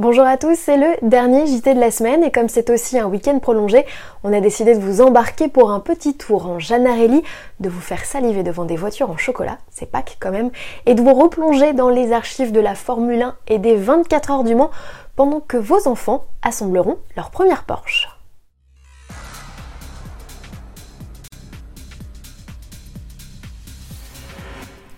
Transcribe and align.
Bonjour 0.00 0.24
à 0.24 0.38
tous, 0.38 0.54
c'est 0.58 0.78
le 0.78 0.86
dernier 1.02 1.46
JT 1.46 1.74
de 1.74 1.78
la 1.78 1.90
semaine 1.90 2.24
et 2.24 2.30
comme 2.30 2.48
c'est 2.48 2.70
aussi 2.70 2.98
un 2.98 3.04
week-end 3.04 3.38
prolongé, 3.38 3.84
on 4.24 4.32
a 4.32 4.40
décidé 4.40 4.74
de 4.74 4.80
vous 4.80 5.02
embarquer 5.02 5.48
pour 5.48 5.70
un 5.70 5.78
petit 5.78 6.16
tour 6.16 6.46
en 6.46 6.58
Janarelli, 6.58 7.22
de 7.60 7.68
vous 7.68 7.82
faire 7.82 8.06
saliver 8.06 8.42
devant 8.42 8.64
des 8.64 8.76
voitures 8.76 9.10
en 9.10 9.18
chocolat, 9.18 9.58
c'est 9.68 9.84
Pâques 9.84 10.16
quand 10.18 10.30
même, 10.30 10.52
et 10.86 10.94
de 10.94 11.02
vous 11.02 11.12
replonger 11.12 11.74
dans 11.74 11.90
les 11.90 12.14
archives 12.14 12.50
de 12.50 12.60
la 12.60 12.74
Formule 12.74 13.20
1 13.20 13.34
et 13.48 13.58
des 13.58 13.76
24 13.76 14.30
heures 14.30 14.44
du 14.44 14.54
Mans 14.54 14.70
pendant 15.16 15.40
que 15.40 15.58
vos 15.58 15.86
enfants 15.86 16.24
assembleront 16.40 16.96
leur 17.14 17.30
première 17.30 17.64
Porsche. 17.64 18.19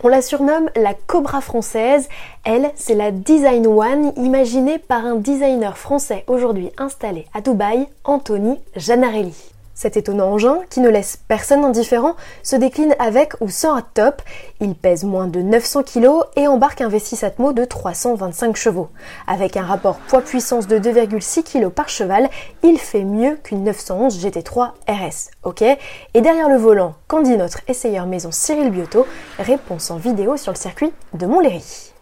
On 0.04 0.08
la 0.08 0.20
surnomme 0.20 0.68
la 0.74 0.94
Cobra 0.94 1.40
française. 1.40 2.08
Elle, 2.44 2.72
c'est 2.74 2.96
la 2.96 3.12
Design 3.12 3.68
One, 3.68 4.12
imaginée 4.16 4.78
par 4.78 5.06
un 5.06 5.14
designer 5.14 5.78
français 5.78 6.24
aujourd'hui 6.26 6.70
installé 6.76 7.26
à 7.32 7.40
Dubaï, 7.40 7.86
Anthony 8.02 8.58
Janarelli. 8.74 9.51
Cet 9.74 9.96
étonnant 9.96 10.32
engin, 10.32 10.58
qui 10.68 10.80
ne 10.80 10.88
laisse 10.88 11.18
personne 11.28 11.64
indifférent, 11.64 12.14
se 12.42 12.56
décline 12.56 12.94
avec 12.98 13.32
ou 13.40 13.48
sans 13.48 13.80
top. 13.94 14.20
Il 14.60 14.74
pèse 14.74 15.04
moins 15.04 15.26
de 15.26 15.40
900 15.40 15.82
kg 15.84 16.08
et 16.36 16.46
embarque 16.46 16.82
un 16.82 16.88
V6 16.88 17.24
Atmo 17.24 17.52
de 17.52 17.64
325 17.64 18.54
chevaux. 18.54 18.88
Avec 19.26 19.56
un 19.56 19.64
rapport 19.64 19.96
poids-puissance 19.96 20.66
de 20.66 20.78
2,6 20.78 21.42
kg 21.42 21.68
par 21.68 21.88
cheval, 21.88 22.28
il 22.62 22.78
fait 22.78 23.04
mieux 23.04 23.36
qu'une 23.42 23.64
911 23.64 24.24
GT3 24.24 24.72
RS. 24.88 25.30
Ok? 25.42 25.62
Et 25.62 26.20
derrière 26.20 26.48
le 26.48 26.56
volant, 26.56 26.94
qu'en 27.08 27.22
dit 27.22 27.36
notre 27.36 27.60
essayeur 27.66 28.06
maison 28.06 28.30
Cyril 28.30 28.70
Biotto? 28.70 29.06
Réponse 29.38 29.90
en 29.90 29.96
vidéo 29.96 30.36
sur 30.36 30.52
le 30.52 30.58
circuit 30.58 30.92
de 31.14 31.26
Montlhéry. 31.26 31.92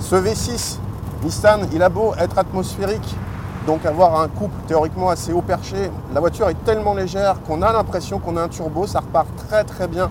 Ce 0.00 0.16
V6 0.16 0.78
Nissan, 1.22 1.68
il 1.72 1.82
a 1.82 1.88
beau 1.88 2.14
être 2.18 2.36
atmosphérique, 2.36 3.14
donc 3.66 3.86
avoir 3.86 4.20
un 4.20 4.28
couple 4.28 4.54
théoriquement 4.66 5.10
assez 5.10 5.32
haut 5.32 5.42
perché, 5.42 5.90
la 6.12 6.20
voiture 6.20 6.48
est 6.48 6.64
tellement 6.64 6.94
légère 6.94 7.42
qu'on 7.42 7.62
a 7.62 7.72
l'impression 7.72 8.18
qu'on 8.18 8.36
a 8.36 8.42
un 8.42 8.48
turbo, 8.48 8.86
ça 8.86 9.00
repart 9.00 9.28
très 9.48 9.64
très 9.64 9.86
bien 9.86 10.10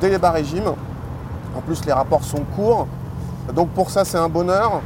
dès 0.00 0.08
les 0.08 0.18
bas 0.18 0.30
régimes. 0.30 0.72
En 1.56 1.60
plus 1.60 1.84
les 1.84 1.92
rapports 1.92 2.24
sont 2.24 2.44
courts, 2.56 2.86
donc 3.54 3.68
pour 3.70 3.90
ça 3.90 4.04
c'est 4.04 4.18
un 4.18 4.28
bonheur. 4.28 4.80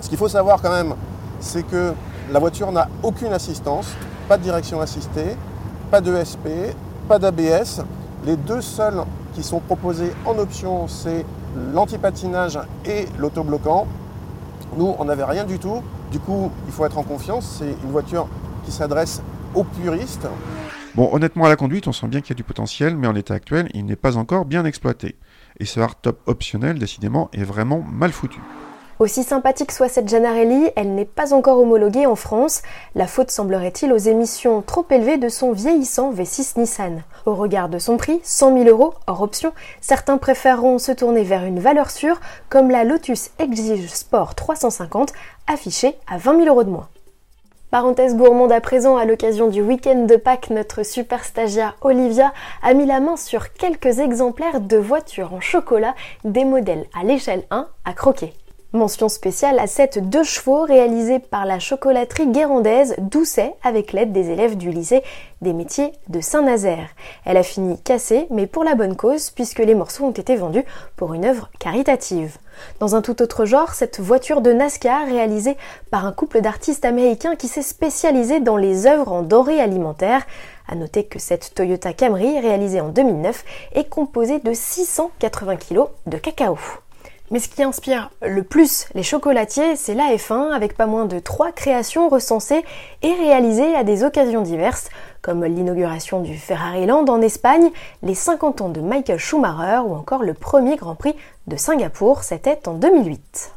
Ce 0.00 0.08
qu'il 0.08 0.18
faut 0.18 0.28
savoir 0.28 0.60
quand 0.62 0.70
même, 0.70 0.94
c'est 1.40 1.62
que 1.62 1.92
la 2.32 2.38
voiture 2.38 2.72
n'a 2.72 2.88
aucune 3.02 3.32
assistance, 3.32 3.88
pas 4.28 4.38
de 4.38 4.42
direction 4.42 4.80
assistée, 4.80 5.36
pas 5.90 6.00
de 6.00 6.14
SP, 6.22 6.72
pas 7.08 7.18
d'ABS. 7.18 7.82
Les 8.24 8.36
deux 8.36 8.60
seuls 8.60 9.02
qui 9.34 9.42
sont 9.42 9.60
proposés 9.60 10.12
en 10.24 10.38
option, 10.38 10.88
c'est 10.88 11.24
l'antipatinage 11.74 12.58
et 12.84 13.06
l'autobloquant. 13.18 13.86
Nous, 14.76 14.94
on 14.98 15.04
n'avait 15.04 15.24
rien 15.24 15.44
du 15.44 15.58
tout. 15.58 15.82
Du 16.10 16.18
coup, 16.18 16.50
il 16.66 16.72
faut 16.72 16.84
être 16.84 16.98
en 16.98 17.02
confiance. 17.02 17.58
C'est 17.58 17.76
une 17.84 17.90
voiture 17.90 18.28
qui 18.64 18.72
s'adresse 18.72 19.22
aux 19.54 19.64
puristes. 19.64 20.26
Bon, 20.96 21.08
honnêtement, 21.12 21.44
à 21.44 21.48
la 21.48 21.56
conduite, 21.56 21.86
on 21.86 21.92
sent 21.92 22.08
bien 22.08 22.20
qu'il 22.20 22.30
y 22.30 22.32
a 22.32 22.36
du 22.36 22.42
potentiel, 22.42 22.96
mais 22.96 23.06
en 23.06 23.12
l'état 23.12 23.34
actuel, 23.34 23.68
il 23.74 23.86
n'est 23.86 23.96
pas 23.96 24.16
encore 24.16 24.44
bien 24.44 24.64
exploité. 24.64 25.16
Et 25.60 25.64
ce 25.64 25.78
hardtop 25.78 26.20
optionnel, 26.26 26.78
décidément, 26.78 27.30
est 27.32 27.44
vraiment 27.44 27.80
mal 27.80 28.10
foutu. 28.10 28.40
Aussi 29.00 29.22
sympathique 29.22 29.72
soit 29.72 29.88
cette 29.88 30.10
Janarelli, 30.10 30.72
elle 30.76 30.94
n'est 30.94 31.06
pas 31.06 31.32
encore 31.32 31.58
homologuée 31.58 32.04
en 32.04 32.16
France. 32.16 32.60
La 32.94 33.06
faute 33.06 33.30
semblerait-il 33.30 33.94
aux 33.94 33.96
émissions 33.96 34.60
trop 34.60 34.84
élevées 34.90 35.16
de 35.16 35.30
son 35.30 35.52
vieillissant 35.52 36.12
V6 36.12 36.60
Nissan. 36.60 37.02
Au 37.24 37.34
regard 37.34 37.70
de 37.70 37.78
son 37.78 37.96
prix, 37.96 38.20
100 38.22 38.58
000 38.58 38.68
euros 38.68 38.92
hors 39.06 39.22
option, 39.22 39.54
certains 39.80 40.18
préféreront 40.18 40.76
se 40.78 40.92
tourner 40.92 41.22
vers 41.22 41.46
une 41.46 41.60
valeur 41.60 41.90
sûre 41.90 42.20
comme 42.50 42.70
la 42.70 42.84
Lotus 42.84 43.30
Exige 43.38 43.88
Sport 43.88 44.34
350 44.34 45.14
affichée 45.46 45.96
à 46.06 46.18
20 46.18 46.44
000 46.44 46.48
euros 46.48 46.64
de 46.64 46.70
moins. 46.70 46.88
Parenthèse 47.70 48.14
gourmande 48.14 48.52
à 48.52 48.60
présent, 48.60 48.98
à 48.98 49.06
l'occasion 49.06 49.48
du 49.48 49.62
week-end 49.62 50.04
de 50.04 50.16
Pâques, 50.16 50.50
notre 50.50 50.82
super 50.82 51.24
stagiaire 51.24 51.74
Olivia 51.80 52.34
a 52.62 52.74
mis 52.74 52.84
la 52.84 53.00
main 53.00 53.16
sur 53.16 53.54
quelques 53.54 53.98
exemplaires 53.98 54.60
de 54.60 54.76
voitures 54.76 55.32
en 55.32 55.40
chocolat, 55.40 55.94
des 56.24 56.44
modèles 56.44 56.84
à 56.94 57.02
l'échelle 57.02 57.44
1 57.50 57.66
à 57.86 57.92
croquer. 57.94 58.34
Mention 58.72 59.08
spéciale 59.08 59.58
à 59.58 59.66
cette 59.66 60.10
deux 60.10 60.22
chevaux 60.22 60.62
réalisée 60.62 61.18
par 61.18 61.44
la 61.44 61.58
chocolaterie 61.58 62.28
guérandaise 62.28 62.94
Doucet 62.98 63.52
avec 63.64 63.92
l'aide 63.92 64.12
des 64.12 64.30
élèves 64.30 64.56
du 64.56 64.70
lycée 64.70 65.02
des 65.40 65.52
métiers 65.52 65.90
de 66.06 66.20
Saint-Nazaire. 66.20 66.86
Elle 67.24 67.36
a 67.36 67.42
fini 67.42 67.80
cassée, 67.82 68.28
mais 68.30 68.46
pour 68.46 68.62
la 68.62 68.76
bonne 68.76 68.94
cause, 68.94 69.30
puisque 69.30 69.58
les 69.58 69.74
morceaux 69.74 70.04
ont 70.04 70.12
été 70.12 70.36
vendus 70.36 70.62
pour 70.94 71.14
une 71.14 71.24
œuvre 71.24 71.50
caritative. 71.58 72.38
Dans 72.78 72.94
un 72.94 73.02
tout 73.02 73.20
autre 73.22 73.44
genre, 73.44 73.74
cette 73.74 73.98
voiture 73.98 74.40
de 74.40 74.52
NASCAR 74.52 75.04
réalisée 75.04 75.56
par 75.90 76.06
un 76.06 76.12
couple 76.12 76.40
d'artistes 76.40 76.84
américains 76.84 77.34
qui 77.34 77.48
s'est 77.48 77.62
spécialisé 77.62 78.38
dans 78.38 78.56
les 78.56 78.86
œuvres 78.86 79.10
en 79.10 79.22
denrées 79.22 79.60
alimentaires. 79.60 80.24
À 80.68 80.76
noter 80.76 81.02
que 81.02 81.18
cette 81.18 81.54
Toyota 81.56 81.92
Camry, 81.92 82.38
réalisée 82.38 82.80
en 82.80 82.90
2009, 82.90 83.44
est 83.72 83.88
composée 83.88 84.38
de 84.38 84.52
680 84.52 85.56
kg 85.56 85.86
de 86.06 86.18
cacao. 86.18 86.56
Mais 87.30 87.38
ce 87.38 87.48
qui 87.48 87.62
inspire 87.62 88.10
le 88.22 88.42
plus 88.42 88.88
les 88.94 89.04
chocolatiers, 89.04 89.76
c'est 89.76 89.94
la 89.94 90.14
F1 90.16 90.50
avec 90.50 90.76
pas 90.76 90.86
moins 90.86 91.06
de 91.06 91.20
trois 91.20 91.52
créations 91.52 92.08
recensées 92.08 92.64
et 93.02 93.12
réalisées 93.12 93.76
à 93.76 93.84
des 93.84 94.02
occasions 94.02 94.42
diverses, 94.42 94.88
comme 95.22 95.44
l'inauguration 95.44 96.22
du 96.22 96.36
Ferrari 96.36 96.86
Land 96.86 97.04
en 97.04 97.20
Espagne, 97.20 97.70
les 98.02 98.14
50 98.16 98.62
ans 98.62 98.68
de 98.68 98.80
Michael 98.80 99.18
Schumacher 99.18 99.82
ou 99.86 99.94
encore 99.94 100.24
le 100.24 100.34
premier 100.34 100.74
Grand 100.74 100.96
Prix 100.96 101.14
de 101.46 101.56
Singapour, 101.56 102.24
c'était 102.24 102.66
en 102.66 102.74
2008. 102.74 103.52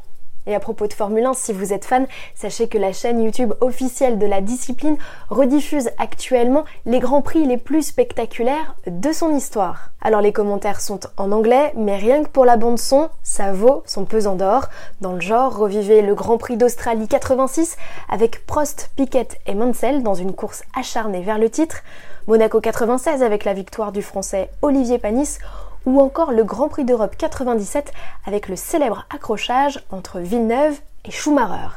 Et 0.45 0.55
à 0.55 0.59
propos 0.59 0.87
de 0.87 0.93
Formule 0.93 1.25
1, 1.25 1.33
si 1.33 1.53
vous 1.53 1.71
êtes 1.71 1.85
fan, 1.85 2.05
sachez 2.35 2.67
que 2.67 2.77
la 2.77 2.91
chaîne 2.91 3.23
YouTube 3.23 3.53
officielle 3.61 4.17
de 4.17 4.25
la 4.25 4.41
discipline 4.41 4.97
rediffuse 5.29 5.89
actuellement 5.97 6.65
les 6.85 6.99
grands 6.99 7.21
prix 7.21 7.45
les 7.45 7.57
plus 7.57 7.83
spectaculaires 7.83 8.75
de 8.87 9.11
son 9.13 9.33
histoire. 9.35 9.91
Alors 10.01 10.19
les 10.19 10.33
commentaires 10.33 10.81
sont 10.81 10.99
en 11.15 11.31
anglais, 11.31 11.71
mais 11.77 11.95
rien 11.95 12.23
que 12.23 12.29
pour 12.29 12.43
la 12.43 12.57
bande 12.57 12.77
son, 12.77 13.09
ça 13.23 13.53
vaut 13.53 13.83
son 13.85 14.03
pesant 14.03 14.35
d'or. 14.35 14.67
Dans 14.99 15.13
le 15.13 15.21
genre, 15.21 15.55
revivez 15.55 16.01
le 16.01 16.13
Grand 16.13 16.37
Prix 16.37 16.57
d'Australie 16.57 17.07
86 17.07 17.77
avec 18.09 18.45
Prost, 18.45 18.91
Piquet 18.97 19.29
et 19.45 19.55
Mansell 19.55 20.03
dans 20.03 20.15
une 20.15 20.33
course 20.33 20.63
acharnée 20.77 21.21
vers 21.21 21.39
le 21.39 21.49
titre, 21.49 21.83
Monaco 22.27 22.59
96 22.59 23.23
avec 23.23 23.45
la 23.45 23.53
victoire 23.53 23.93
du 23.93 24.01
français 24.01 24.49
Olivier 24.61 24.97
Panis 24.97 25.39
ou 25.85 25.99
encore 25.99 26.31
le 26.31 26.43
Grand 26.43 26.69
Prix 26.69 26.85
d'Europe 26.85 27.15
97 27.17 27.91
avec 28.25 28.47
le 28.47 28.55
célèbre 28.55 29.05
accrochage 29.13 29.83
entre 29.91 30.19
Villeneuve 30.19 30.79
et 31.05 31.11
Schumacher. 31.11 31.69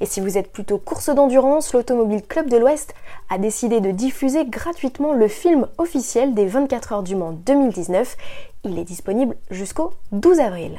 Et 0.00 0.06
si 0.06 0.20
vous 0.20 0.38
êtes 0.38 0.52
plutôt 0.52 0.78
course 0.78 1.10
d'endurance, 1.10 1.72
l'Automobile 1.72 2.22
Club 2.26 2.48
de 2.48 2.56
l'Ouest 2.56 2.94
a 3.28 3.38
décidé 3.38 3.80
de 3.80 3.90
diffuser 3.90 4.44
gratuitement 4.46 5.12
le 5.12 5.28
film 5.28 5.66
officiel 5.78 6.34
des 6.34 6.46
24 6.46 6.92
heures 6.92 7.02
du 7.02 7.16
Mans 7.16 7.32
2019. 7.32 8.16
Il 8.64 8.78
est 8.78 8.84
disponible 8.84 9.36
jusqu'au 9.50 9.92
12 10.12 10.40
avril. 10.40 10.78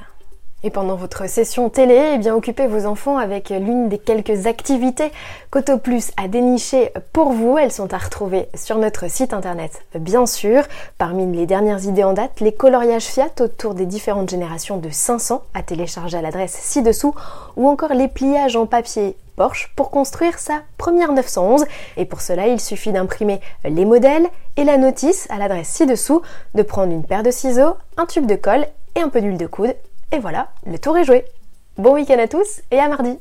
Et 0.64 0.70
pendant 0.70 0.96
votre 0.96 1.28
session 1.28 1.70
télé, 1.70 2.12
eh 2.14 2.18
bien 2.20 2.36
occupez 2.36 2.68
vos 2.68 2.86
enfants 2.86 3.18
avec 3.18 3.50
l'une 3.50 3.90
des 3.90 3.98
quelques 3.98 4.46
activités 4.46 5.12
qu'Autoplus 5.50 6.12
a 6.18 6.28
dénichées 6.28 6.92
pour 7.14 7.32
vous. 7.32 7.58
Elles 7.58 7.72
sont 7.72 7.92
à 7.96 7.98
retrouver 7.98 8.48
sur 8.54 8.78
notre 8.78 9.10
site 9.10 9.34
internet, 9.34 9.84
bien 9.96 10.28
sûr. 10.28 10.64
Parmi 11.00 11.26
les 11.36 11.48
dernières 11.48 11.86
idées 11.86 12.04
en 12.04 12.14
date, 12.14 12.42
les 12.42 12.52
coloriages 12.52 13.06
Fiat 13.06 13.32
autour 13.40 13.74
des 13.74 13.88
différentes 13.88 14.30
générations 14.30 14.78
de 14.78 14.92
500 14.92 15.42
à 15.56 15.64
télécharger 15.64 16.18
à 16.18 16.22
l'adresse 16.22 16.54
ci-dessous, 16.54 17.16
ou 17.58 17.68
encore 17.68 17.96
les 17.96 18.08
pliages 18.08 18.56
en 18.56 18.68
papier 18.68 19.18
Porsche 19.38 19.72
pour 19.76 19.90
construire 19.90 20.38
sa 20.38 20.62
première 20.78 21.12
911. 21.12 21.66
Et 21.98 22.06
pour 22.06 22.22
cela, 22.22 22.46
il 22.46 22.60
suffit 22.60 22.92
d'imprimer 22.92 23.42
les 23.66 23.86
modèles 23.86 24.28
et 24.58 24.64
la 24.64 24.78
notice 24.78 25.26
à 25.32 25.40
l'adresse 25.40 25.70
ci-dessous, 25.70 26.22
de 26.54 26.62
prendre 26.62 26.94
une 26.94 27.04
paire 27.04 27.24
de 27.24 27.32
ciseaux, 27.32 27.74
un 27.98 28.06
tube 28.06 28.28
de 28.28 28.36
colle 28.36 28.68
et 28.96 29.02
un 29.02 29.10
peu 29.10 29.22
d'huile 29.22 29.38
de 29.38 29.48
coude 29.48 29.74
et 30.12 30.20
voilà, 30.20 30.50
le 30.66 30.78
tour 30.78 30.98
est 30.98 31.06
joué. 31.06 31.26
Bon 31.78 31.94
week-end 31.94 32.20
à 32.20 32.28
tous 32.28 32.62
et 32.70 32.80
à 32.80 32.90
mardi 32.90 33.18